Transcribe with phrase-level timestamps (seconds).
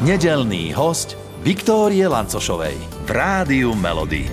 [0.00, 1.12] Nedelný host
[1.44, 2.72] Viktórie Lancošovej
[3.04, 4.24] v Rádiu Melody.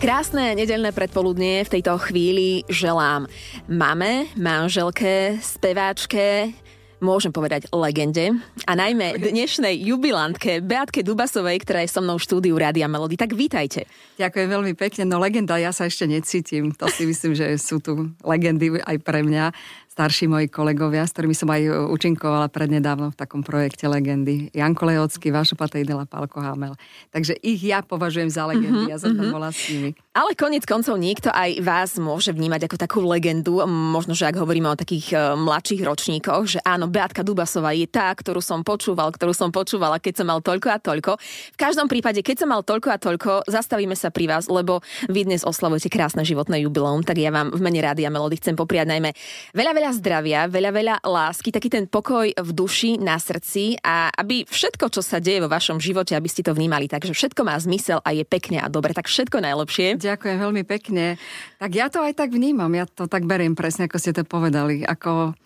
[0.00, 3.28] Krásne nedelné predpoludnie v tejto chvíli želám
[3.68, 6.56] mame, manželke, speváčke,
[7.04, 12.56] môžem povedať legende a najmä dnešnej jubilantke Beatke Dubasovej, ktorá je so mnou v štúdiu
[12.56, 13.20] Rádia Melody.
[13.20, 13.84] Tak vítajte.
[14.16, 15.04] Ďakujem veľmi pekne.
[15.04, 16.72] No legenda, ja sa ešte necítim.
[16.72, 19.52] To si myslím, že sú tu legendy aj pre mňa
[19.96, 24.52] starší moji kolegovia, s ktorými som aj e, účinkovala prednedávno v takom projekte Legendy.
[24.52, 26.76] Janko Lehocký, Vašo Patejdela, Pálko Hamel.
[27.16, 29.96] Takže ich ja považujem za legendy, mm-hmm, ja som tam bola s nimi.
[30.12, 34.68] Ale konec koncov niekto aj vás môže vnímať ako takú legendu, možno, že ak hovoríme
[34.68, 39.32] o takých uh, mladších ročníkoch, že áno, Beatka Dubasová je tá, ktorú som počúval, ktorú
[39.32, 41.20] som počúvala, keď som mal toľko a toľko.
[41.52, 45.28] V každom prípade, keď som mal toľko a toľko, zastavíme sa pri vás, lebo vy
[45.28, 49.12] dnes oslavujete krásne životné jubileum, tak ja vám v mene Rádia Melody chcem popriať najmä
[49.52, 54.10] veľa, veľa veľa zdravia, veľa, veľa lásky, taký ten pokoj v duši, na srdci a
[54.18, 57.54] aby všetko, čo sa deje vo vašom živote, aby ste to vnímali, takže všetko má
[57.54, 60.02] zmysel a je pekne a dobre, tak všetko najlepšie.
[60.02, 61.22] Ďakujem veľmi pekne.
[61.62, 64.82] Tak ja to aj tak vnímam, ja to tak beriem presne, ako ste to povedali,
[64.82, 65.38] ako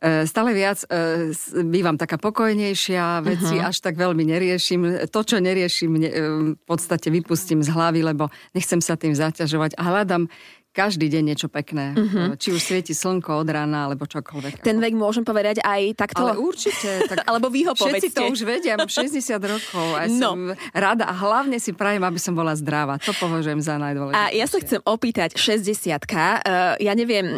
[0.00, 3.68] e, stále viac e, bývam taká pokojnejšia, veci uh-huh.
[3.68, 5.04] až tak veľmi neriešim.
[5.12, 6.08] To, čo neriešim, e,
[6.56, 10.32] v podstate vypustím z hlavy, lebo nechcem sa tým zaťažovať a hľadám
[10.72, 11.92] každý deň niečo pekné.
[11.92, 12.32] Uh-huh.
[12.40, 14.64] Či už svieti slnko od rána, alebo čokoľvek.
[14.64, 16.24] Ten vek môžem povedať aj takto?
[16.24, 17.04] Ale určite.
[17.12, 18.16] Tak alebo vy ho Všetci povedzte.
[18.16, 20.16] to už vedia, mám 60 rokov a no.
[20.16, 20.38] som
[20.72, 22.96] rada a hlavne si prajem, aby som bola zdravá.
[23.04, 24.32] To považujem za najdôležitejšie.
[24.32, 27.28] A ja sa chcem opýtať, 60 uh, ja neviem,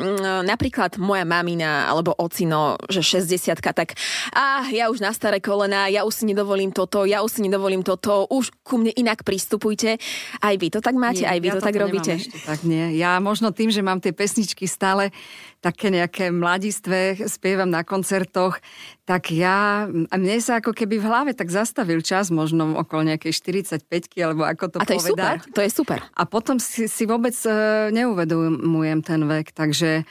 [0.46, 3.98] napríklad moja mamina alebo ocino, že 60 tak
[4.30, 7.82] ah, ja už na staré kolena, ja už si nedovolím toto, ja už si nedovolím
[7.82, 9.98] toto, už ku mne inak pristupujte.
[10.38, 12.12] Aj vy to tak máte, nie, aj vy ja to tak robíte?
[12.46, 15.08] Tak nie, ja možno tým, že mám tie pesničky stále
[15.64, 18.61] také nejaké mladistve, spievam na koncertoch,
[19.08, 23.33] tak ja, a mne sa ako keby v hlave tak zastavil čas, možno okolo nejakej
[23.33, 23.89] 45
[24.20, 25.00] alebo ako to A to povedať.
[25.00, 25.98] je super, to je super.
[26.12, 30.04] A potom si, si vôbec uh, neuvedomujem ten vek, takže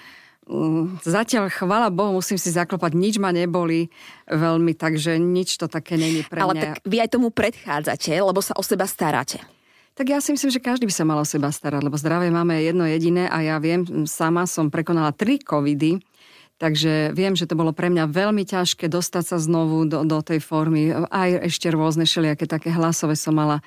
[0.49, 3.93] mm, Zatiaľ, chvala Bohu, musím si zaklopať, nič ma neboli
[4.25, 6.45] veľmi, takže nič to také není pre mňa.
[6.49, 9.37] Ale tak vy aj tomu predchádzate, lebo sa o seba staráte.
[9.93, 12.57] Tak ja si myslím, že každý by sa mal o seba starať, lebo zdravie máme
[12.65, 16.01] jedno jediné a ja viem, sama som prekonala tri covidy,
[16.57, 20.41] takže viem, že to bolo pre mňa veľmi ťažké dostať sa znovu do, do tej
[20.41, 20.89] formy.
[21.13, 23.61] Aj ešte rôzne šeliaké také hlasové som mala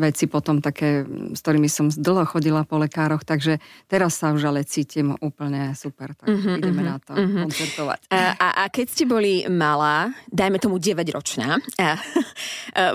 [0.00, 1.04] veci potom také,
[1.36, 6.16] s ktorými som dlho chodila po lekároch, takže teraz sa už ale cítim úplne super,
[6.16, 7.44] tak uh-huh, ideme uh-huh, na to uh-huh.
[7.44, 8.00] koncertovať.
[8.08, 11.88] A, a, a keď ste boli malá, dajme tomu 9-ročná, a, a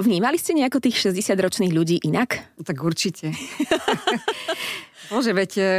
[0.01, 2.57] vnímali ste nejako tých 60-ročných ľudí inak?
[2.57, 3.37] Tak určite.
[5.13, 5.69] Bože, veď e,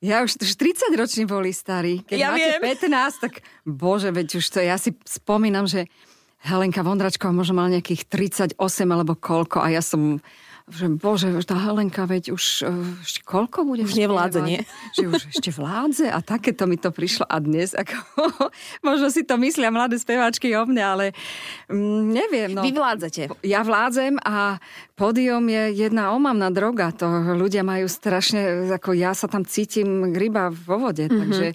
[0.00, 2.06] ja už, už 30 roční boli starí.
[2.06, 2.78] Keď ja máte viem.
[2.78, 3.32] 15, tak
[3.66, 5.90] bože, veď už to, ja si spomínam, že
[6.46, 8.54] Helenka Vondračková možno mala nejakých 38
[8.86, 10.22] alebo koľko a ja som
[10.68, 12.44] že bože, tá Helenka, veď už
[13.00, 13.88] ešte koľko bude?
[13.88, 14.60] Už nevládze, nie?
[14.92, 17.96] Že už ešte vládze a takéto mi to prišlo a dnes, ako,
[18.88, 21.04] možno si to myslia mladé speváčky o mne, ale
[21.72, 22.48] mm, neviem.
[22.52, 22.60] No.
[22.60, 23.32] Vy vládzete.
[23.48, 24.60] Ja vládzem a
[24.92, 26.92] pódium je jedna omamná droga.
[27.00, 31.20] To ľudia majú strašne, ako ja sa tam cítim ryba vo vode, mm-hmm.
[31.24, 31.46] takže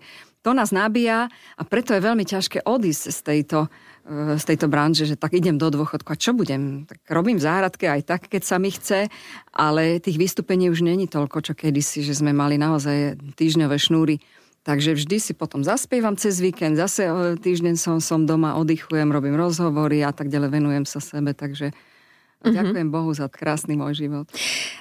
[0.44, 3.72] to nás nabíja a preto je veľmi ťažké odísť z tejto
[4.04, 6.84] E, z tejto branže, že tak idem do dôchodku a čo budem?
[6.84, 9.08] Tak robím v záhradke aj tak, keď sa mi chce,
[9.56, 14.20] ale tých vystúpení už není toľko, čo kedysi, že sme mali naozaj týždňové šnúry.
[14.64, 19.40] Takže vždy si potom zaspievam cez víkend, zase e, týždeň som, som doma, oddychujem, robím
[19.40, 22.52] rozhovory a tak ďalej, venujem sa sebe, takže mm-hmm.
[22.52, 24.28] ďakujem Bohu za krásny môj život.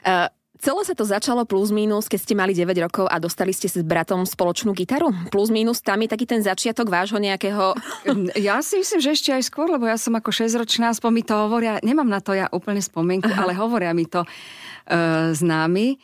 [0.02, 0.26] Uh...
[0.62, 3.82] Celé sa to začalo plus minus, keď ste mali 9 rokov a dostali ste s
[3.82, 5.10] bratom spoločnú gitaru?
[5.34, 7.74] Plus minus tam je taký ten začiatok vášho nejakého...
[8.38, 11.34] Ja si myslím, že ešte aj skôr, lebo ja som ako 6-ročná, aspoň mi to
[11.34, 13.42] hovoria, nemám na to ja úplne spomienku, Aha.
[13.42, 15.98] ale hovoria mi to uh, známi.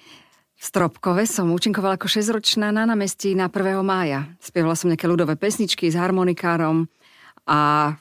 [0.59, 3.79] V Stropkove som účinkovala ako 6-ročná na námestí na 1.
[3.87, 4.27] mája.
[4.43, 6.91] Spievala som nejaké ľudové pesničky s harmonikárom
[7.47, 7.95] a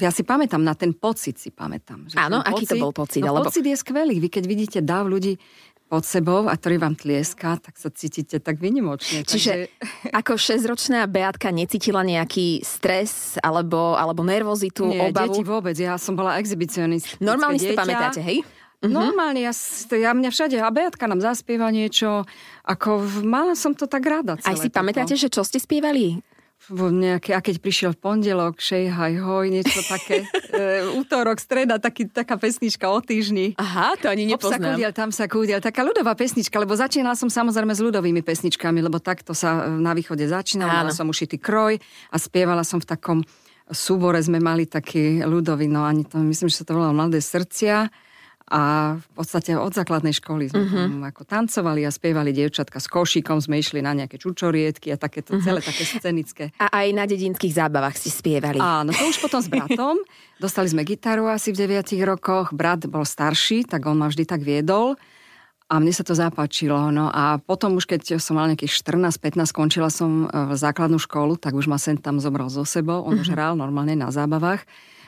[0.00, 2.08] ja si pamätám, na ten pocit si pamätám.
[2.08, 3.20] Že Áno, aký pocit, to bol pocit?
[3.20, 3.52] No, alebo...
[3.52, 4.16] pocit je skvelý.
[4.24, 5.36] Vy keď vidíte dáv ľudí
[5.92, 9.28] pod sebou a ktorý vám tlieska, tak sa cítite tak vynimočne.
[9.28, 10.08] Čiže takže...
[10.24, 15.36] ako šesťročná Beatka necítila nejaký stres alebo, alebo nervozitu, Nie, obavu?
[15.36, 15.76] deti vôbec.
[15.76, 17.20] Ja som bola exhibicionistka.
[17.20, 18.40] Normálne si to pamätáte, hej?
[18.82, 18.88] Uh-huh.
[18.88, 19.52] Normálne, ja,
[19.92, 22.24] ja mňa všade, a Beatka nám zaspieva niečo,
[22.64, 24.40] ako mala som to tak rada.
[24.40, 24.80] Aj si toto.
[24.80, 26.24] pamätáte, že čo ste spievali?
[26.70, 30.22] Nejaké, a keď prišiel v pondelok, šej, haj, hoj, niečo také,
[30.54, 33.58] e, útorok, streda, taký, taká pesnička o týždni.
[33.58, 34.78] Aha, to ani nepoznám.
[34.78, 39.02] Kúdiel, tam sa kúdiel, taká ľudová pesnička, lebo začínala som samozrejme s ľudovými pesničkami, lebo
[39.02, 41.82] takto sa na východe začínala, mala som ušitý kroj
[42.12, 43.18] a spievala som v takom
[43.72, 47.88] súbore sme mali taký ľudový, no ani to, myslím, že sa to volalo Mladé srdcia
[48.52, 50.84] a v podstate od základnej školy sme uh-huh.
[50.84, 55.32] tam ako tancovali a spievali dievčatka s košíkom, sme išli na nejaké čučoriedky a takéto
[55.32, 55.40] uh-huh.
[55.40, 56.44] celé také scenické.
[56.60, 58.60] A aj na dedinských zábavách si spievali.
[58.60, 59.96] Áno, to už potom s bratom.
[60.36, 64.44] Dostali sme gitaru asi v 9 rokoch, brat bol starší, tak on ma vždy tak
[64.44, 65.00] viedol.
[65.72, 66.92] A mne sa to zapáčilo.
[66.92, 71.56] No a potom už keď som mal nejakých 14-15, skončila som v základnú školu, tak
[71.56, 73.00] už ma sem tam zobral so sebou.
[73.00, 73.24] On uh-huh.
[73.24, 74.60] už hral normálne na zábavách.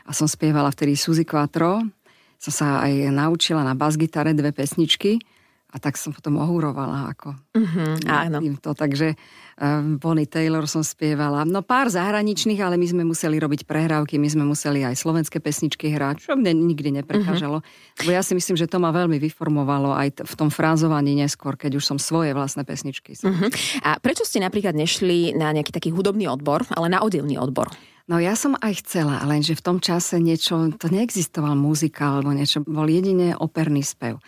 [0.08, 1.85] A som spievala vtedy Suzy Quattro,
[2.44, 5.17] som sa aj naučila na bas-gitare dve pesničky
[5.75, 8.38] a tak som potom ohúrovala ako mm-hmm, áno.
[8.38, 8.79] týmto.
[8.79, 9.19] Takže
[9.58, 11.43] um, Bonnie Taylor som spievala.
[11.43, 15.91] No pár zahraničných, ale my sme museli robiť prehrávky, my sme museli aj slovenské pesničky
[15.91, 17.58] hrať, čo mne nikdy neprekážalo.
[17.58, 17.99] Mm-hmm.
[18.06, 21.58] Lebo ja si myslím, že to ma veľmi vyformovalo aj t- v tom frázovaní neskôr,
[21.58, 23.19] keď už som svoje vlastné pesničky.
[23.19, 23.82] Mm-hmm.
[23.82, 27.75] A prečo ste napríklad nešli na nejaký taký hudobný odbor, ale na odevný odbor?
[28.05, 32.61] No ja som aj chcela, lenže v tom čase niečo, to neexistoval muzika alebo niečo,
[32.61, 34.21] bol jedine operný spev.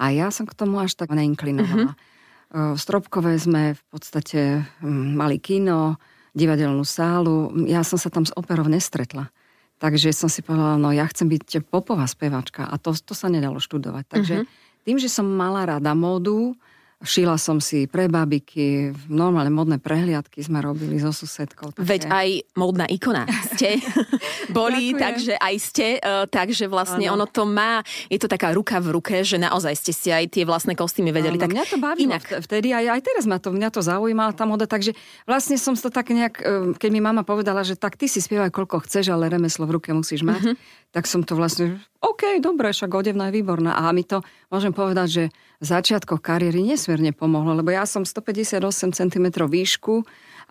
[0.00, 1.92] A ja som k tomu až tak neinklinovala.
[1.92, 2.72] Uh-huh.
[2.72, 6.00] V Stropkové sme v podstate hm, mali kino,
[6.32, 7.52] divadelnú sálu.
[7.68, 9.28] Ja som sa tam s operou nestretla.
[9.76, 13.60] Takže som si povedala, no ja chcem byť popová spevačka a to, to sa nedalo
[13.60, 14.04] študovať.
[14.08, 14.82] Takže uh-huh.
[14.88, 16.56] tým, že som mala rada módu,
[16.98, 21.70] Šila som si pre babiky, normálne modné prehliadky sme robili so susedkou.
[21.70, 21.86] Také.
[21.86, 22.28] Veď aj
[22.58, 23.22] modná ikona
[23.54, 23.78] ste
[24.58, 27.22] boli, takže aj ste, uh, takže vlastne ano.
[27.22, 30.42] ono to má, je to taká ruka v ruke, že naozaj ste si aj tie
[30.42, 31.38] vlastné kostýmy vedeli.
[31.38, 32.24] Ano, tak mňa to bavilo inak.
[32.42, 34.90] vtedy, aj, aj teraz ma to, mňa to zaujímala tá moda, takže
[35.22, 38.50] vlastne som to tak nejak, e, keď mi mama povedala, že tak ty si spievaj
[38.50, 40.56] koľko chceš, ale remeslo v ruke musíš mať, uh-huh.
[40.88, 43.76] Tak som to vlastne, OK, dobre, však odevná je výborná.
[43.76, 45.24] A mi to, môžem povedať, že
[45.60, 48.62] v začiatkoch kariéry nesmierne pomohlo, lebo ja som 158
[48.94, 50.06] cm výšku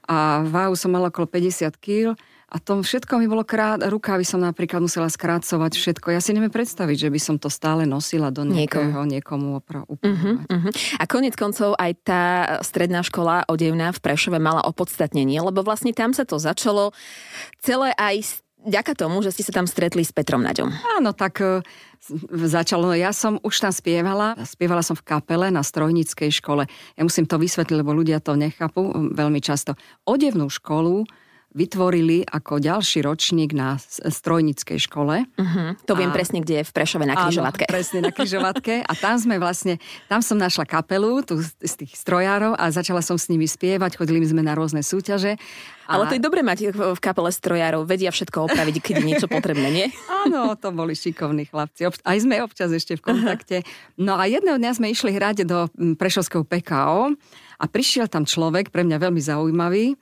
[0.08, 2.14] a váhu som mala okolo 50 kg
[2.48, 6.16] a to všetko mi bolo krát, rukávy som napríklad musela skrácovať všetko.
[6.16, 10.48] Ja si neviem predstaviť, že by som to stále nosila do nejakého, niekomu opra- uh-huh,
[10.48, 10.72] uh-huh.
[10.96, 12.24] A konec koncov aj tá
[12.64, 16.96] stredná škola odevná v Prešove mala opodstatnenie, lebo vlastne tam sa to začalo
[17.60, 20.70] celé aj vďaka tomu, že ste sa tam stretli s Petrom Naďom.
[21.00, 21.64] Áno, tak e,
[22.46, 22.92] začalo.
[22.92, 24.36] Ja som už tam spievala.
[24.44, 26.68] Spievala som v kapele na strojníckej škole.
[27.00, 29.80] Ja musím to vysvetliť, lebo ľudia to nechápu veľmi často.
[30.04, 31.08] Odevnú školu
[31.58, 35.26] vytvorili ako ďalší ročník na strojnickej škole.
[35.26, 35.74] Uh-huh.
[35.90, 36.16] To viem a...
[36.16, 37.66] presne, kde je v Prešove na križovatke.
[37.66, 38.86] Áno, presne na križovatke.
[38.86, 43.18] A tam sme vlastne, tam som našla kapelu tu z tých strojárov a začala som
[43.18, 45.42] s nimi spievať, chodili sme na rôzne súťaže.
[45.88, 49.68] Ale to je dobre mať v kapele strojárov, vedia všetko opraviť, keď je niečo potrebné,
[49.72, 49.88] nie?
[50.28, 51.88] Áno, to boli šikovní chlapci.
[51.88, 53.58] Aj sme občas ešte v kontakte.
[53.96, 57.16] No a jedného dňa sme išli hrať do Prešovského PKO
[57.58, 59.96] a prišiel tam človek, pre mňa veľmi zaujímavý,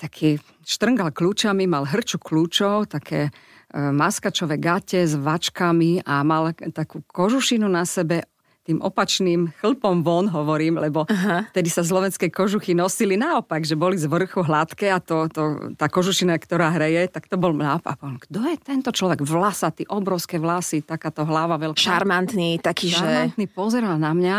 [0.00, 3.30] taký štrngal kľúčami, mal hrču kľúčov, také e,
[3.76, 8.24] maskačové gate s vačkami a mal takú kožušinu na sebe
[8.60, 11.48] tým opačným chlpom von hovorím, lebo Aha.
[11.50, 15.90] vtedy sa slovenské kožuchy nosili naopak, že boli z vrchu hladké a to, to, tá
[15.90, 17.98] kožušina, ktorá hreje, tak to bol naopak.
[17.98, 19.26] Kto je tento človek?
[19.26, 21.82] Vlasatý, obrovské vlasy, takáto hlava veľká.
[21.82, 23.52] Šarmantný, taký, Šarmantný, že...
[23.52, 24.38] pozeral na mňa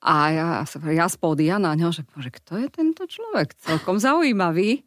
[0.00, 0.48] a ja,
[0.92, 3.56] ja spodia na ňo, že bože, kto je tento človek?
[3.56, 4.84] Celkom zaujímavý.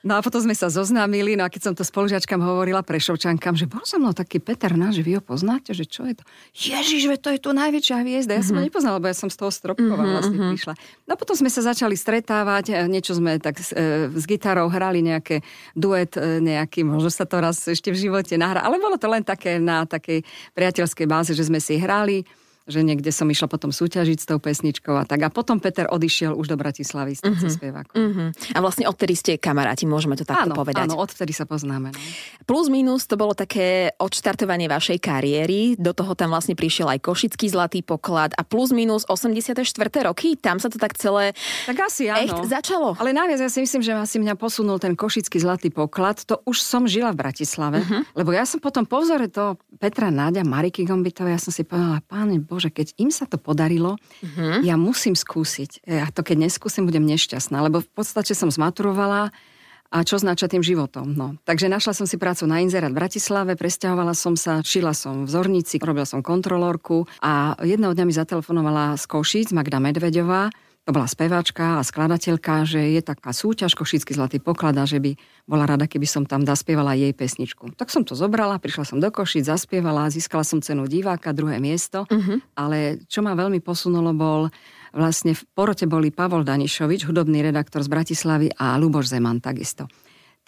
[0.00, 3.68] No a potom sme sa zoznámili, no a keď som to spolužiačkám hovorila prešovčankám, že
[3.68, 6.24] bol som mnou taký Peter Náš, že vy ho poznáte, že čo je to?
[6.56, 8.32] Ježiš, že to je tu najväčšia hviezda.
[8.32, 8.48] Ja mm-hmm.
[8.48, 8.68] som ho mhm.
[8.72, 10.14] nepoznala, lebo ja som z toho Stropkova mm-hmm.
[10.16, 10.50] vlastne mhm.
[10.56, 10.74] prišla.
[11.04, 15.04] No a potom sme sa začali stretávať, e, niečo sme tak e, s gitarou hrali
[15.04, 15.44] nejaké
[15.76, 19.20] duet e, nejaký, možno sa to raz ešte v živote nahrá, ale bolo to len
[19.20, 20.24] také na takej
[20.56, 22.24] priateľskej báze, že sme si hrali
[22.68, 25.24] že niekde som išla potom súťažiť s tou pesničkou a tak.
[25.24, 27.50] A potom Peter odišiel už do Bratislavy s uh-huh.
[27.50, 27.96] spievakom.
[27.96, 28.28] Uh-huh.
[28.54, 30.92] A vlastne odtedy ste kamaráti, môžeme to takto áno, povedať.
[30.92, 31.90] Áno, odtedy sa poznáme.
[31.90, 31.98] No.
[32.44, 37.46] Plus minus to bolo také odštartovanie vašej kariéry, do toho tam vlastne prišiel aj Košický
[37.48, 39.64] zlatý poklad a plus minus 84.
[40.06, 41.32] roky, tam sa to tak celé
[41.66, 42.22] tak asi áno.
[42.22, 42.94] echt začalo.
[42.96, 46.62] Ale najviac ja si myslím, že asi mňa posunul ten Košický zlatý poklad, to už
[46.62, 48.02] som žila v Bratislave, uh-huh.
[48.16, 52.04] lebo ja som potom po vzore toho Petra Náďa, Mariky Gombitovej, ja som si povedala,
[52.04, 54.66] páne Bože, že keď im sa to podarilo, uh-huh.
[54.66, 55.86] ja musím skúsiť.
[55.86, 59.30] Ja to keď neskúsim, budem nešťastná, lebo v podstate som zmaturovala
[59.90, 61.18] a čo značia tým životom.
[61.18, 61.34] No.
[61.42, 65.30] Takže našla som si prácu na inzerát v Bratislave, presťahovala som sa, šila som v
[65.30, 70.54] Zornici, robila som kontrolórku a jedného dňa mi zatelefonovala z Košíc Magda Medvedová,
[70.88, 75.12] to bola speváčka a skladateľka, že je taká súťaž Košický zlatý poklad a že by
[75.44, 77.76] bola rada, keby som tam zaspievala jej pesničku.
[77.76, 82.08] Tak som to zobrala, prišla som do Košic, zaspievala, získala som cenu diváka, druhé miesto,
[82.08, 82.40] uh-huh.
[82.56, 84.48] ale čo ma veľmi posunulo bol,
[84.96, 89.86] vlastne v porote boli Pavol Danišovič, hudobný redaktor z Bratislavy a Luboš Zeman takisto.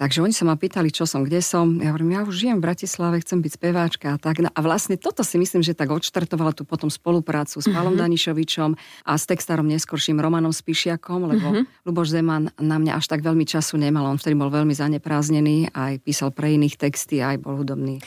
[0.02, 1.78] Takže oni sa ma pýtali, čo som, kde som.
[1.78, 4.42] Ja hovorím, ja už žijem v Bratislave, chcem byť speváčka a tak.
[4.42, 8.02] No a vlastne toto si myslím, že tak odštartovala tu potom spoluprácu s Palom mm-hmm.
[8.02, 8.70] Danišovičom
[9.06, 11.86] a s textárom neskorším Romanom Spišiakom, lebo mm-hmm.
[11.86, 14.10] Luboš Zeman na mňa až tak veľmi času nemal.
[14.10, 18.02] On vtedy bol veľmi zanepráznený, aj písal pre iných texty, aj bol hudobný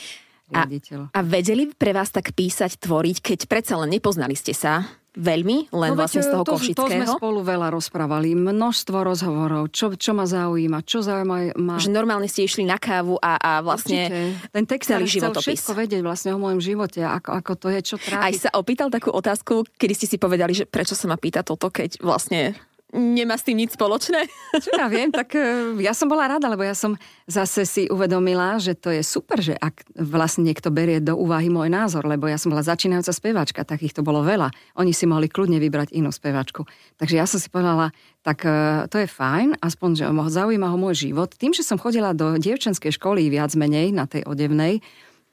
[0.52, 1.16] riaditeľ.
[1.16, 4.84] A, a vedeli pre vás tak písať, tvoriť, keď predsa len nepoznali ste sa?
[5.16, 6.86] Veľmi, len no, vlastne z toho to, Košického.
[6.86, 11.76] To sme spolu veľa rozprávali, množstvo rozhovorov, čo, čo ma zaujíma, čo zaujíma ma.
[11.80, 14.52] Že normálne ste išli na kávu a, a vlastne Určite.
[14.52, 15.64] ten text celý životopis.
[15.64, 18.24] všetko vedieť vlastne o mojom živote, ako, ako to je, čo trápi.
[18.28, 21.72] Aj sa opýtal takú otázku, kedy ste si povedali, že prečo sa ma pýta toto,
[21.72, 22.54] keď vlastne
[22.96, 24.26] nemá s tým nič spoločné?
[24.64, 26.96] Čo ja viem, tak e, ja som bola rada, lebo ja som
[27.28, 31.68] zase si uvedomila, že to je super, že ak vlastne niekto berie do úvahy môj
[31.68, 34.50] názor, lebo ja som bola začínajúca speváčka, takých to bolo veľa.
[34.80, 36.64] Oni si mohli kľudne vybrať inú speváčku.
[36.96, 37.92] Takže ja som si povedala,
[38.24, 41.36] tak e, to je fajn, aspoň, že zaujíma ho môj život.
[41.36, 44.80] Tým, že som chodila do dievčenskej školy viac menej na tej odevnej,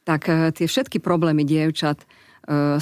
[0.02, 2.02] tak e, tie všetky problémy dievčat,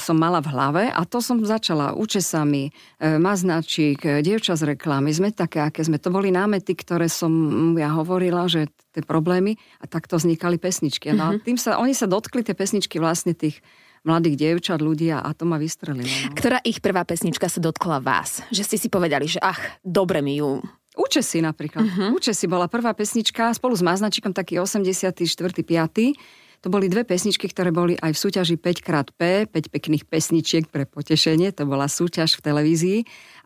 [0.00, 5.12] som mala v hlave a to som začala učesami, e, maznačík, e, dievča z reklamy,
[5.12, 6.00] sme také, aké sme.
[6.00, 7.30] To boli námety, ktoré som
[7.76, 11.12] ja hovorila, že tie problémy a takto vznikali pesničky.
[11.12, 11.44] No a mhm.
[11.44, 13.60] tým sa, oni sa dotkli tie pesničky vlastne tých
[14.00, 16.08] mladých dievčat, ľudí a to ma vystrelilo.
[16.08, 16.32] No.
[16.32, 18.40] Ktorá ich prvá pesnička sa dotkla vás?
[18.48, 20.64] Že ste si povedali, že ach, dobre mi ju
[20.98, 21.86] Učesi napríklad.
[21.86, 22.18] Uh-huh.
[22.18, 25.22] Učesi bola prvá pesnička spolu s Maznačikom, taký 84.
[25.22, 26.39] 5.
[26.60, 31.56] To boli dve pesničky, ktoré boli aj v súťaži 5xP, 5 pekných pesničiek pre potešenie,
[31.56, 32.98] to bola súťaž v televízii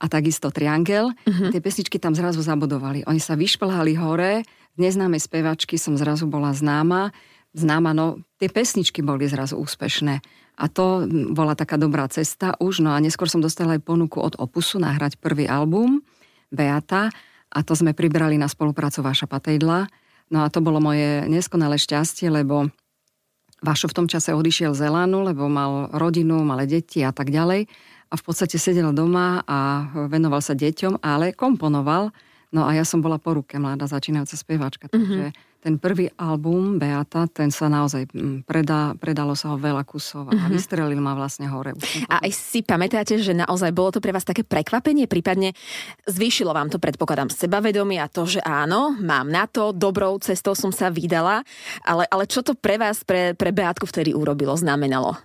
[0.03, 1.15] a takisto Triangel.
[1.15, 1.55] Uh-huh.
[1.55, 3.07] Tie pesničky tam zrazu zabudovali.
[3.07, 4.43] Oni sa vyšplhali hore,
[4.75, 7.15] z neznámej spevačky som zrazu bola známa,
[7.55, 10.19] známa, no tie pesničky boli zrazu úspešné.
[10.59, 14.35] A to bola taká dobrá cesta už, no a neskôr som dostala aj ponuku od
[14.43, 16.03] Opusu nahrať prvý album,
[16.51, 17.15] Beata,
[17.55, 19.87] a to sme pribrali na spoluprácu Váša Patejdla.
[20.35, 22.67] No a to bolo moje neskonalé šťastie, lebo
[23.65, 27.65] Vašo v tom čase odišiel z Elánu, lebo mal rodinu, malé deti a tak ďalej.
[28.13, 32.13] A v podstate sedel doma a venoval sa deťom, ale komponoval.
[32.53, 34.87] No a ja som bola po ruke, mladá začínajúca speváčka.
[34.93, 35.33] Mm-hmm.
[35.65, 40.37] Ten prvý album Beata, ten sa naozaj mm, predá, predalo sa ho veľa kusov a
[40.37, 40.53] mm-hmm.
[40.53, 41.73] vystrelil ma vlastne hore.
[42.13, 45.57] A aj si pamätáte, že naozaj bolo to pre vás také prekvapenie, prípadne
[46.05, 50.69] zvýšilo vám to, predpokladám, sebavedomie a to, že áno, mám na to, dobrou cestou som
[50.69, 51.41] sa vydala,
[51.81, 55.17] ale, ale čo to pre vás, pre, pre Beatku vtedy urobilo, znamenalo?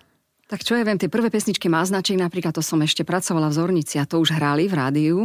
[0.47, 3.99] Tak čo ja viem, tie prvé pesničky Máznaček, napríklad to som ešte pracovala v Zornici
[3.99, 5.17] a to už hrali v rádiu.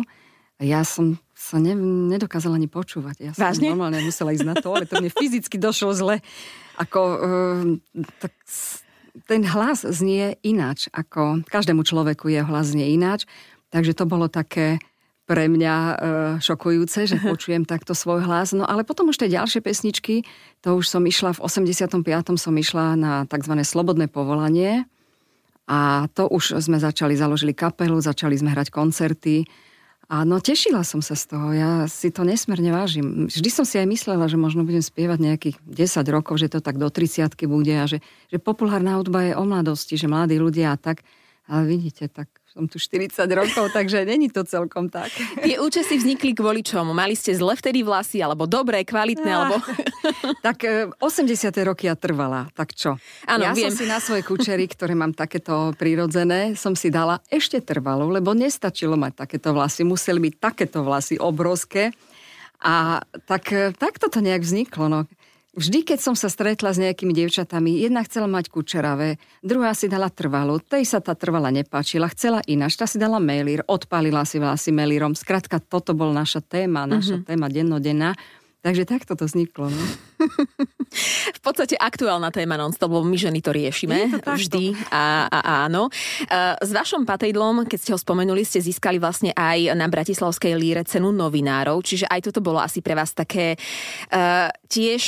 [0.58, 1.76] Ja som sa ne,
[2.08, 3.16] nedokázala ani počúvať.
[3.20, 3.68] Ja som Vážne?
[3.68, 6.24] normálne musela ísť na to, ale to mne fyzicky došlo zle.
[6.80, 7.60] Ako, uh,
[8.16, 8.32] tak
[9.28, 13.28] ten hlas znie ináč, ako každému človeku jeho hlas znie ináč.
[13.68, 14.80] Takže to bolo také
[15.28, 15.94] pre mňa uh,
[16.40, 18.56] šokujúce, že počujem takto svoj hlas.
[18.56, 20.24] No ale potom už tie ďalšie pesničky,
[20.64, 22.00] to už som išla, v 85.
[22.40, 23.52] som išla na tzv.
[23.60, 24.88] slobodné povolanie
[25.68, 29.44] a to už sme začali, založili kapelu, začali sme hrať koncerty
[30.14, 33.26] Áno, tešila som sa z toho, ja si to nesmerne vážim.
[33.26, 36.78] Vždy som si aj myslela, že možno budem spievať nejakých 10 rokov, že to tak
[36.78, 37.98] do 30 bude a že,
[38.30, 41.02] že populárna hudba je o mladosti, že mladí ľudia a tak.
[41.50, 45.10] Ale vidíte, tak som tu 40 rokov, takže není to celkom tak.
[45.42, 46.94] Tie účesy vznikli kvôli čomu?
[46.94, 49.58] Mali ste zle vtedy vlasy, alebo dobré, kvalitné, ah, alebo...
[50.46, 50.62] tak
[51.02, 51.50] 80.
[51.50, 52.94] E, roky ja trvala, tak čo?
[53.26, 53.74] Ano, ja viem.
[53.74, 58.30] som si na svoje kučery, ktoré mám takéto prírodzené, som si dala ešte trvalo, lebo
[58.38, 61.90] nestačilo mať takéto vlasy, museli byť takéto vlasy obrovské.
[62.62, 64.86] A tak, e, tak toto nejak vzniklo.
[64.86, 65.10] No.
[65.54, 70.10] Vždy, keď som sa stretla s nejakými dievčatami, jedna chcela mať kučeravé, druhá si dala
[70.10, 74.74] trvalú, tej sa tá trvala nepáčila, chcela ináč, tá si dala mailír, odpálila si vlasy
[74.74, 75.14] mailírom.
[75.14, 77.28] Skrátka, toto bol naša téma, naša mm-hmm.
[77.30, 78.10] téma dennodenná.
[78.66, 79.70] Takže takto to vzniklo.
[79.70, 79.82] No?
[81.34, 85.88] V podstate aktuálna téma non lebo my ženy to riešime to vždy a, a áno.
[85.88, 90.82] E, s vašom patejdlom, keď ste ho spomenuli, ste získali vlastne aj na Bratislavskej líre
[90.84, 95.04] cenu novinárov, čiže aj toto bolo asi pre vás také uh, tiež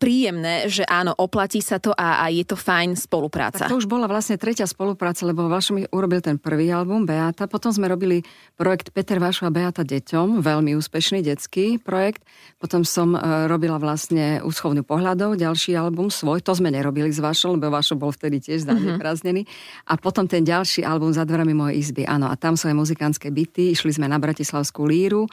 [0.00, 3.66] príjemné, že áno, oplatí sa to a, a je to fajn spolupráca.
[3.66, 7.70] Tak to už bola vlastne tretia spolupráca, lebo vašom urobil ten prvý album Beata, potom
[7.70, 8.24] sme robili
[8.56, 12.24] projekt Peter Vašo a Beata deťom, veľmi úspešný detský projekt,
[12.56, 17.56] potom som e, robila vlastne úschovnú pohľadov, ďalší album svoj, to sme nerobili s Vašom,
[17.56, 19.48] lebo Vašo bol vtedy tiež zaneprázdnený.
[19.48, 19.88] Uh-huh.
[19.88, 23.32] A potom ten ďalší album Za dverami mojej izby, áno, a tam sú aj muzikánske
[23.32, 25.24] byty, išli sme na Bratislavskú líru,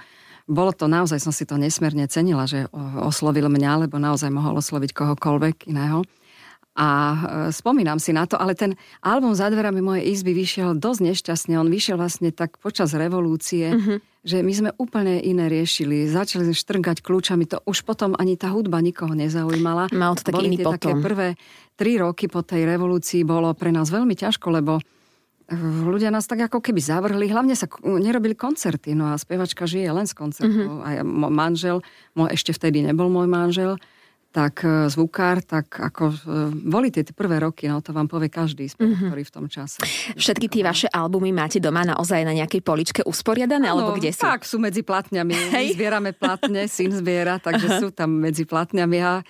[0.48, 2.72] bolo to naozaj, som si to nesmierne cenila, že
[3.03, 6.07] oslovil mňa, lebo naozaj mohol osloviť kohokoľvek iného.
[6.77, 7.17] A e,
[7.50, 11.57] spomínam si na to, ale ten album za dverami mojej izby vyšiel dosť nešťastne.
[11.57, 13.98] On vyšiel vlastne tak počas revolúcie, uh-huh.
[14.22, 16.05] že my sme úplne iné riešili.
[16.05, 19.89] Začali sme štrngať kľúčami, to už potom ani tá hudba nikoho nezaujímala.
[19.89, 20.74] Mal to taký Boli iný potom.
[20.77, 21.27] také prvé
[21.74, 24.77] tri roky po tej revolúcii bolo pre nás veľmi ťažko, lebo
[25.88, 27.31] ľudia nás tak ako keby zavrhli.
[27.31, 30.77] Hlavne sa nerobili koncerty, no a spevačka žije len z koncertov.
[30.77, 30.86] Uh-huh.
[30.86, 31.81] A ja, manžel,
[32.13, 33.81] môj, ešte vtedy nebol môj manžel,
[34.31, 36.17] tak e, zvukár, tak ako e,
[36.53, 39.10] boli tie prvé roky, no to vám povie každý spevák, mm-hmm.
[39.10, 39.79] ktorý v tom čase.
[40.13, 44.27] Všetky tie vaše albumy máte doma naozaj na nejakej poličke usporiadané, ano, alebo kde sú?
[44.27, 45.34] Tak, sú medzi platňami.
[45.34, 45.65] Hej.
[45.72, 48.98] My zbierame platne, syn zbiera, takže sú tam medzi platňami.
[49.01, 49.24] A e,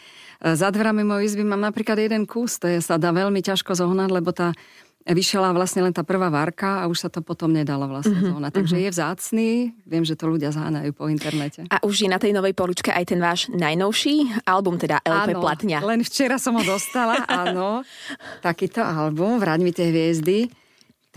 [0.57, 4.09] za dverami mojej izby mám napríklad jeden kus, to je, sa dá veľmi ťažko zohnať,
[4.11, 4.51] lebo tá
[5.13, 8.33] vyšla vlastne len tá prvá várka a už sa to potom nedalo vlastne mm-hmm.
[8.35, 8.49] zóna.
[8.51, 8.87] Takže mm-hmm.
[8.91, 9.49] je vzácný,
[9.87, 11.63] viem, že to ľudia zháňajú po internete.
[11.71, 15.43] A už je na tej novej poličke aj ten váš najnovší album, teda LP áno,
[15.43, 15.79] Platňa.
[15.83, 17.87] len včera som ho dostala, áno.
[18.47, 20.66] Takýto album, Vráť mi tie hviezdy.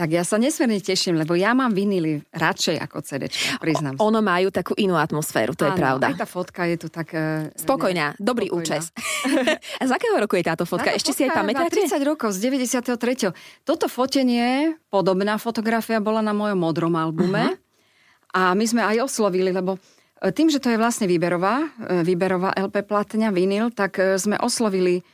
[0.01, 3.29] Tak ja sa nesmierne teším, lebo ja mám vinily radšej ako CD,
[3.61, 6.09] priznám o, Ono majú takú inú atmosféru, to Áno, je pravda.
[6.09, 7.13] Aj tá fotka je tu tak...
[7.13, 8.81] Uh, Spokojná, ne, dobrý spokojná.
[8.81, 8.97] účes.
[9.81, 10.89] A z akého roku je táto fotka?
[10.89, 11.77] Táto Ešte fotka si aj pamätáte?
[11.85, 13.37] 30 rokov, z 93.
[13.69, 17.53] Toto fotenie, podobná fotografia bola na mojom modrom albume.
[17.53, 18.41] Uh-huh.
[18.41, 22.57] A my sme aj oslovili, lebo e, tým, že to je vlastne výberová, e, výberová
[22.57, 25.05] LP platňa, vinyl, tak sme oslovili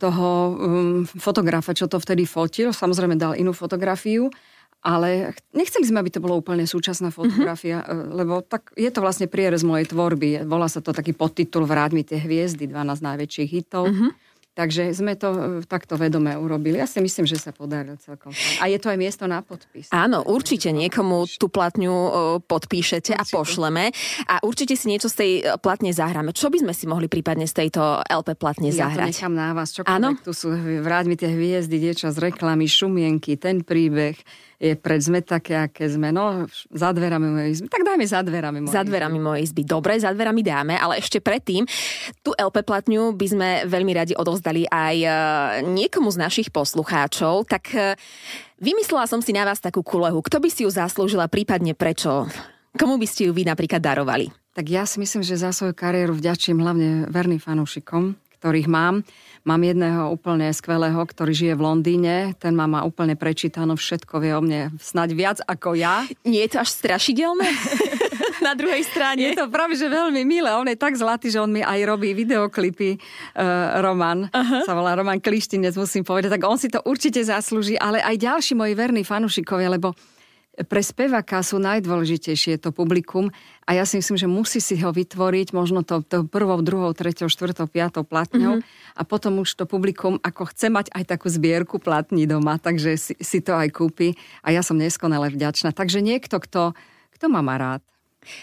[0.00, 2.72] toho um, fotografa, čo to vtedy fotil.
[2.72, 4.32] Samozrejme dal inú fotografiu,
[4.80, 8.16] ale nechceli sme, aby to bolo úplne súčasná fotografia, uh-huh.
[8.16, 10.48] lebo tak je to vlastne prierez mojej tvorby.
[10.48, 13.92] Volá sa to taký podtitul Vráť mi tie hviezdy, 12 najväčších hitov.
[13.92, 14.16] Uh-huh.
[14.60, 16.76] Takže sme to e, takto vedome urobili.
[16.76, 18.28] Ja si myslím, že sa podarilo celkom.
[18.60, 19.88] A je to aj miesto na podpis.
[19.88, 22.10] Áno, určite niekomu tú platňu e,
[22.44, 23.16] podpíšete určite.
[23.16, 23.88] a pošleme.
[24.28, 26.36] A určite si niečo z tej e, platne zahráme.
[26.36, 29.08] Čo by sme si mohli prípadne z tejto LP platne ja zahrať?
[29.08, 29.72] Ja to nechám na vás.
[29.88, 30.12] Áno?
[30.20, 30.52] Tu sú,
[30.84, 34.20] vráť mi tie hviezdy, dieča z reklamy, šumienky, ten príbeh
[34.60, 36.12] je pred sme také, aké sme.
[36.12, 37.66] No, za dverami mojej izby.
[37.72, 39.64] Tak dajme za dverami mojej Za dverami mojej izby.
[39.64, 41.64] Dobre, za dverami dáme, ale ešte predtým
[42.20, 45.08] tú LP platňu by sme veľmi radi odovzdali aj e,
[45.64, 47.48] niekomu z našich poslucháčov.
[47.48, 47.96] Tak e,
[48.60, 50.20] vymyslela som si na vás takú kulehu.
[50.20, 52.28] Kto by si ju zaslúžila, prípadne prečo?
[52.76, 54.28] Komu by ste ju vy napríklad darovali?
[54.52, 59.04] Tak ja si myslím, že za svoju kariéru vďačím hlavne verným fanúšikom, ktorých mám.
[59.44, 62.14] Mám jedného úplne skvelého, ktorý žije v Londýne.
[62.40, 66.08] Ten má, má úplne prečítano, všetko vie o mne snaď viac ako ja.
[66.24, 67.44] Nie je to až strašidelné?
[68.48, 69.32] Na druhej strane.
[69.32, 70.48] Je to práve, že veľmi milé.
[70.56, 72.96] On je tak zlatý, že on mi aj robí videoklipy.
[73.36, 74.64] Uh, Roman, uh-huh.
[74.64, 76.40] sa volá Roman Klištinec, musím povedať.
[76.40, 79.92] Tak on si to určite zaslúži, ale aj ďalší moji verní fanúšikovia, lebo
[80.50, 83.30] pre spevaka sú najdôležitejšie to publikum
[83.64, 87.30] a ja si myslím, že musí si ho vytvoriť možno to, to prvou, druhou, treťou,
[87.30, 88.98] štvrtou, piatou platňou mm-hmm.
[88.98, 93.14] a potom už to publikum ako chce mať aj takú zbierku platní doma, takže si,
[93.22, 95.70] si to aj kúpi a ja som neskonale vďačná.
[95.70, 96.74] Takže niekto, kto,
[97.14, 97.82] kto ma má rád.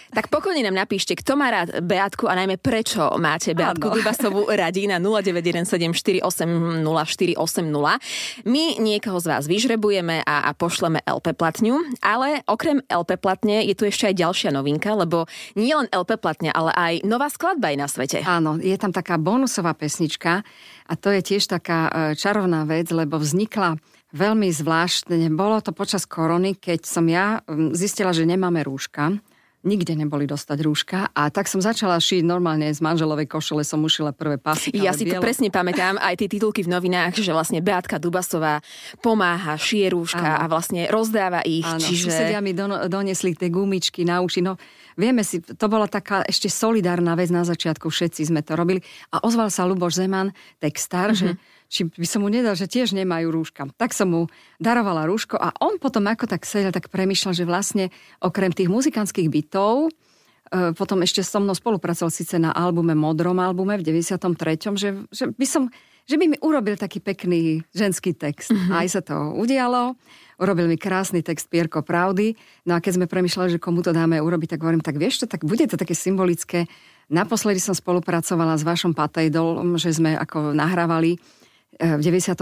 [0.09, 4.89] Tak pokojne nám napíšte, kto má rád Beatku a najmä prečo máte Beatku Dubasovú radi
[4.89, 7.37] na 0917480480.
[8.49, 13.77] My niekoho z vás vyžrebujeme a, a pošleme LP platňu, ale okrem LP platne je
[13.77, 17.77] tu ešte aj ďalšia novinka, lebo nie len LP platňa, ale aj nová skladba je
[17.77, 18.25] na svete.
[18.25, 20.41] Áno, je tam taká bonusová pesnička
[20.89, 23.77] a to je tiež taká e, čarovná vec, lebo vznikla
[24.15, 25.29] veľmi zvláštne.
[25.37, 27.43] Bolo to počas korony, keď som ja
[27.77, 29.21] zistila, že nemáme rúška
[29.67, 34.15] nikde neboli dostať rúška a tak som začala šiť normálne z manželovej košele som ušila
[34.15, 34.71] prvé pasy.
[34.71, 35.19] Ja si bielo.
[35.19, 38.63] to presne pamätám, aj tie titulky v novinách, že vlastne Beatka Dubasová
[39.03, 40.41] pomáha, šije rúška Áno.
[40.41, 41.67] a vlastne rozdáva ich.
[41.67, 42.07] Áno, čiže...
[42.07, 44.39] susedia mi don- donesli tie gumičky na uši.
[44.39, 44.55] No,
[44.95, 48.79] vieme si, to bola taká ešte solidárna vec na začiatku, všetci sme to robili.
[49.11, 50.31] A ozval sa Luboš Zeman,
[50.63, 51.35] textár, mm-hmm.
[51.35, 53.67] že či by som mu nedal, že tiež nemajú rúška.
[53.75, 54.21] Tak som mu
[54.57, 57.85] darovala rúško a on potom ako tak sedel, tak premyšľal, že vlastne
[58.23, 63.75] okrem tých muzikantských bytov, e, potom ešte so mnou spolupracoval síce na albume, modrom albume
[63.79, 65.67] v 93., že, že by som
[66.07, 68.47] že by mi urobil taký pekný ženský text.
[68.47, 68.71] Mm-hmm.
[68.71, 69.99] Aj sa to udialo.
[70.39, 72.31] Urobil mi krásny text Pierko Pravdy.
[72.63, 75.25] No a keď sme premyšľali, že komu to dáme urobiť, tak hovorím, tak vieš čo,
[75.27, 76.71] tak bude to také symbolické.
[77.11, 81.19] Naposledy som spolupracovala s vašom Patejdolom, že sme ako nahrávali
[81.79, 82.37] v 93.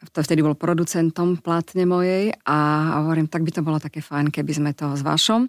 [0.00, 2.58] To vtedy bol producentom platne mojej a
[3.04, 5.44] hovorím, tak by to bolo také fajn, keby sme to s vašom.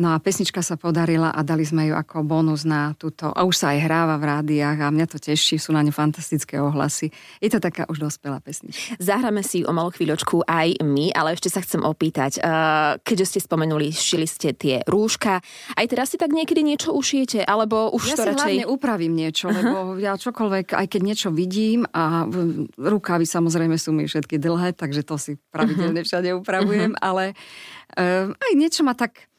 [0.00, 3.28] No a pesnička sa podarila a dali sme ju ako bonus na túto.
[3.36, 6.56] A už sa aj hráva v rádiách a mňa to teší, sú na ňu fantastické
[6.56, 7.12] ohlasy.
[7.36, 8.96] Je to taká už dospelá pesnička.
[8.96, 13.36] Zahráme si ju o malú chvíľočku aj my, ale ešte sa chcem opýtať, uh, keďže
[13.36, 15.44] ste spomenuli, šili ste tie rúška,
[15.76, 18.40] aj teraz si tak niekedy niečo ušijete, alebo už ja to si radšej...
[18.40, 22.24] hlavne upravím niečo, lebo ja čokoľvek, aj keď niečo vidím a
[22.80, 27.36] rukávy samozrejme sú mi všetky dlhé, takže to si pravidelne všade upravujem, ale
[28.00, 29.29] uh, aj niečo ma tak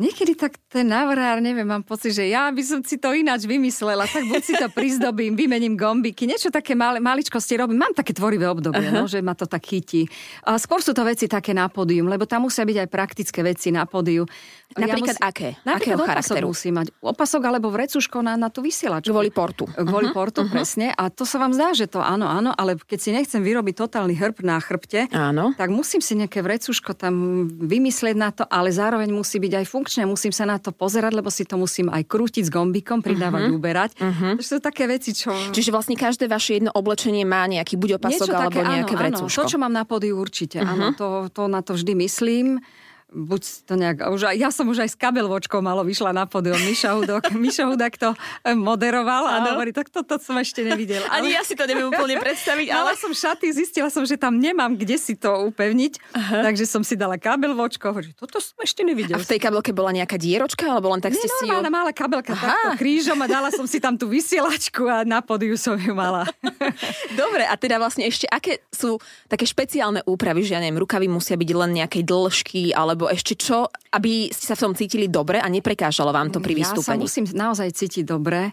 [0.00, 4.08] Niekedy tak ten návrhár, neviem, mám pocit, že ja by som si to ináč vymyslela,
[4.08, 7.84] tak buď si to prizdobím, vymením gombiky, niečo také mal, maličkosti robím.
[7.84, 8.96] Mám také tvorivé obdobie, uh-huh.
[8.96, 10.08] no, že ma to tak chytí.
[10.48, 13.68] A skôr sú to veci také na pódium, lebo tam musia byť aj praktické veci
[13.68, 14.24] na pódiu.
[14.72, 15.48] Napríklad ja musí, aké?
[15.68, 16.48] Napríklad Akého charakteru?
[16.48, 16.86] musí mať.
[17.04, 19.12] Opasok alebo vrecuško na, na tú vysielačku.
[19.12, 19.68] Kvôli portu.
[19.68, 20.16] Kvôli uh-huh.
[20.16, 20.54] portu, uh-huh.
[20.54, 20.96] presne.
[20.96, 24.16] A to sa vám zdá, že to áno, áno, ale keď si nechcem vyrobiť totálny
[24.16, 25.52] hrb na chrbte, áno.
[25.60, 29.89] tak musím si nejaké vrecuško tam vymyslieť na to, ale zároveň musí byť aj funkčné,
[30.06, 33.58] musím sa na to pozerať, lebo si to musím aj krútiť s gombikom, pridávať, uh-huh.
[33.58, 33.90] uberať.
[33.98, 34.38] Uh-huh.
[34.38, 35.34] To sú také veci, čo...
[35.50, 39.02] Čiže vlastne každé vaše jedno oblečenie má nejaký buď opasok Niečo alebo také, nejaké áno,
[39.02, 39.40] vrecuško.
[39.42, 40.70] Áno, to, čo mám na podiu určite, uh-huh.
[40.70, 42.62] áno, to, to na to vždy myslím
[43.10, 46.58] buď to nejak, už, ja som už aj s kabelvočkou malo vyšla na podium.
[46.58, 49.58] Miša Hudok, Miša Hudák to eh, moderoval a ano.
[49.58, 51.02] hovorí, tak toto to som ešte nevidel.
[51.10, 51.38] Ani ale...
[51.38, 52.66] ja si to neviem úplne predstaviť.
[52.74, 52.90] Ale...
[52.90, 56.50] Mala som šaty, zistila som, že tam nemám kde si to upevniť, Aha.
[56.50, 59.14] takže som si dala kabelvočko, hovorí, toto som ešte nevidel.
[59.14, 61.54] A v tej kabelke bola nejaká dieročka, alebo len tak Nie, ste si ju...
[61.70, 62.42] malá kabelka Aha.
[62.42, 66.26] takto krížom a dala som si tam tú vysielačku a na podiu som ju mala.
[67.20, 68.98] Dobre, a teda vlastne ešte, aké sú
[69.30, 73.70] také špeciálne úpravy, že ja neviem, rukavy musia byť len nejakej dĺžky, alebo ešte čo,
[73.94, 77.00] aby ste sa v tom cítili dobre a neprekážalo vám to pri vystúpení?
[77.00, 78.52] Ja sa musím naozaj cítiť dobre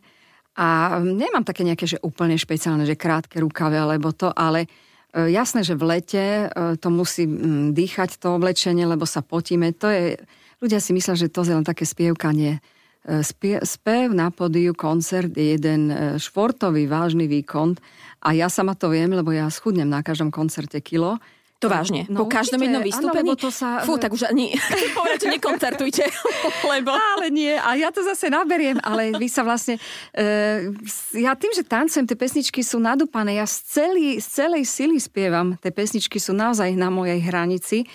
[0.58, 4.66] a nemám také nejaké, že úplne špeciálne, že krátke rukave alebo to, ale
[5.14, 6.46] e, jasné, že v lete e,
[6.82, 7.30] to musí
[7.74, 9.70] dýchať to oblečenie, lebo sa potíme.
[9.78, 10.18] To je,
[10.58, 12.58] ľudia si myslia, že to je len také spievkanie.
[12.58, 17.78] E, spie, spev na podiu, koncert je jeden športový, vážny výkon
[18.26, 21.22] a ja sama to viem, lebo ja schudnem na každom koncerte kilo
[21.58, 22.06] to vážne?
[22.06, 23.34] No, po každom jednom vystúpení?
[23.34, 23.82] Áno, to sa...
[23.82, 24.54] Fú, tak už ani
[24.98, 26.06] povedať, že nekoncertujte,
[26.74, 26.94] lebo...
[26.94, 29.82] Ale nie, a ja to zase naberiem, ale vy sa vlastne...
[30.14, 30.70] Uh,
[31.18, 35.58] ja tým, že tancujem, tie pesničky sú nadúpané, ja z, celý, z celej sily spievam,
[35.58, 37.90] tie pesničky sú naozaj na mojej hranici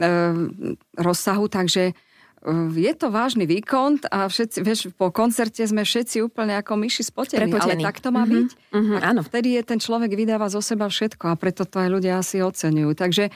[0.00, 0.32] uh,
[0.96, 1.92] rozsahu, takže
[2.74, 7.46] je to vážny výkon a všetci, vieš, po koncerte sme všetci úplne ako myši spotení,
[7.46, 7.82] Prepotení.
[7.82, 8.34] ale tak to má mm-hmm.
[8.34, 8.48] byť.
[8.74, 9.20] Mm-hmm, áno.
[9.22, 12.90] Vtedy je ten človek vydáva zo seba všetko a preto to aj ľudia asi oceňujú.
[12.98, 13.30] Takže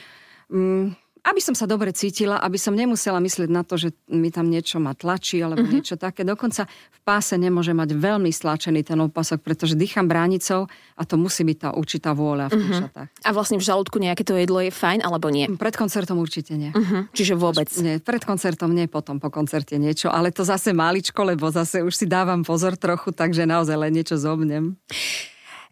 [0.51, 4.47] mm, aby som sa dobre cítila, aby som nemusela myslieť na to, že mi tam
[4.47, 5.75] niečo ma tlačí alebo mm-hmm.
[5.75, 6.23] niečo také.
[6.23, 11.43] Dokonca v páse nemôže mať veľmi stlačený ten opasok, pretože dýcham bránicou a to musí
[11.43, 12.79] byť tá určitá vôľa v mm-hmm.
[12.79, 13.09] šatách.
[13.27, 15.51] A vlastne v žalúdku nejaké to jedlo je fajn alebo nie?
[15.51, 16.71] Pred koncertom určite nie.
[16.71, 17.11] Mm-hmm.
[17.11, 17.67] Čiže vôbec?
[17.83, 21.91] Nie, pred koncertom nie, potom po koncerte niečo, ale to zase máličko, lebo zase už
[21.91, 24.79] si dávam pozor trochu, takže naozaj len niečo zobnem.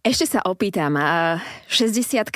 [0.05, 1.01] Ešte sa opýtam,
[1.73, 2.29] 60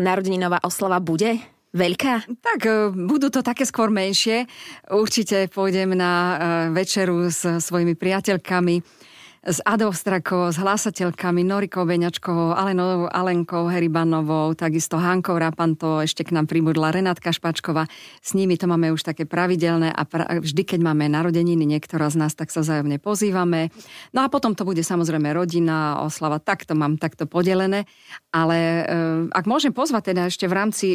[0.00, 1.36] narodeninová oslava bude?
[1.74, 2.30] Veľká?
[2.40, 4.46] Tak, e, budú to také skôr menšie.
[4.88, 6.34] Určite pôjdem na e,
[6.72, 9.03] večeru s svojimi priateľkami
[9.44, 16.32] s Adou Strakou, s hlasateľkami Norikou Beňačkovou, Alenou Alenkou Heribanovou, takisto Hankou Rapanto, ešte k
[16.32, 17.84] nám pribudla Renátka Špačková.
[18.24, 22.24] S nimi to máme už také pravidelné a pra- vždy, keď máme narodeniny niektorá z
[22.24, 23.68] nás, tak sa zájomne pozývame.
[24.16, 27.84] No a potom to bude samozrejme rodina, oslava, takto mám takto podelené.
[28.32, 28.82] Ale e,
[29.28, 30.86] ak môžem pozvať teda ešte v rámci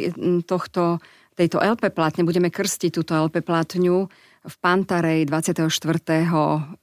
[0.50, 0.98] tohto
[1.38, 4.10] tejto LP platne, budeme krstiť túto LP platňu
[4.50, 5.70] v Pantarej 24.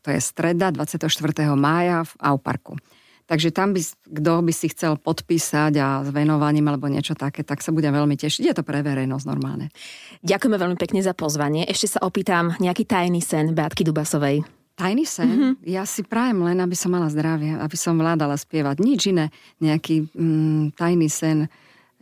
[0.00, 1.11] to je streda, 24.
[1.59, 2.79] mája v Auparku.
[3.26, 7.59] Takže tam by, kto by si chcel podpísať a s venovaním alebo niečo také, tak
[7.59, 8.42] sa budem veľmi tešiť.
[8.46, 9.74] Je to pre verejnosť normálne.
[10.22, 11.66] Ďakujeme veľmi pekne za pozvanie.
[11.66, 14.46] Ešte sa opýtam, nejaký tajný sen Beatky Dubasovej?
[14.79, 15.26] Tajný sen?
[15.26, 15.52] Mm-hmm.
[15.66, 18.79] Ja si prajem len, aby som mala zdravie, aby som vládala spievať.
[18.79, 19.35] Nič iné.
[19.59, 21.50] Nejaký mm, tajný sen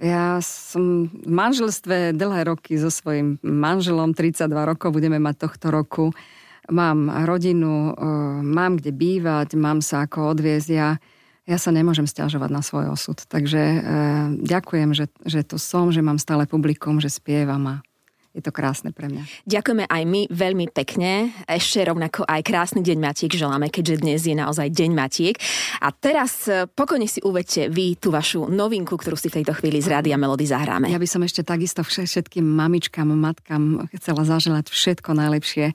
[0.03, 6.05] ja som v manželstve dlhé roky so svojím manželom, 32 rokov budeme mať tohto roku.
[6.67, 7.95] Mám rodinu,
[8.43, 10.69] mám kde bývať, mám sa ako odviezť.
[10.73, 10.99] Ja,
[11.45, 13.21] ja sa nemôžem stiažovať na svoj osud.
[13.21, 13.79] Takže e,
[14.43, 17.77] ďakujem, že, že tu som, že mám stále publikum, že spievam a
[18.35, 19.47] je to krásne pre mňa.
[19.47, 21.31] Ďakujeme aj my veľmi pekne.
[21.47, 25.39] Ešte rovnako aj krásny deň Matiek želáme, keďže dnes je naozaj deň Matiek.
[25.79, 29.79] A teraz e, pokojne si uvedte vy tú vašu novinku, ktorú si v tejto chvíli
[29.79, 30.91] z Rádia Melody zahráme.
[30.91, 35.71] Ja by som ešte takisto všetkým mamičkám, matkám chcela zaželať všetko najlepšie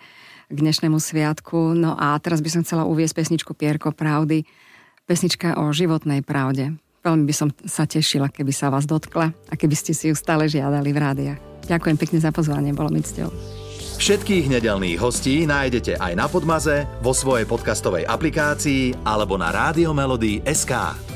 [0.50, 1.80] k dnešnému sviatku.
[1.80, 4.43] No a teraz by som chcela uviesť pesničku Pierko pravdy.
[5.08, 6.76] Pesnička o životnej pravde.
[7.00, 10.52] Veľmi by som sa tešila, keby sa vás dotkla a keby ste si ju stále
[10.52, 11.48] žiadali v rádiách.
[11.69, 13.29] Ďakujem pekne za pozvanie, bolo mi cťou.
[13.99, 19.51] Všetkých nedelných hostí nájdete aj na Podmaze, vo svojej podcastovej aplikácii alebo na
[20.47, 21.09] SK.